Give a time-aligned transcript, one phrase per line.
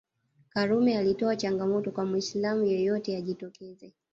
[0.49, 3.93] Karume alitoa changamoto kwa Muislam yeyote ajitokeze